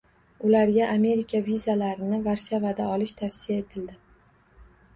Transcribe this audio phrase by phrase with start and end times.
[0.45, 4.01] Ularga Amerika vizalarini Varshavada olish tavsiya etildi